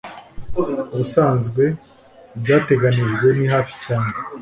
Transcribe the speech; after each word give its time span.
ubusanzwe 0.93 1.63
ibyateganijwe 2.35 3.27
ni 3.37 3.45
hafi 3.53 3.73
cyane 3.85 4.13